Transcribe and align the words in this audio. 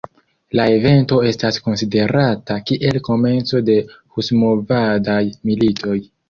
La 0.59 0.63
evento 0.77 1.17
estas 1.31 1.59
konsiderata 1.67 2.57
kiel 2.71 2.97
komenco 3.09 3.61
de 3.69 3.77
husmovadaj 4.17 5.21
militoj. 5.53 5.97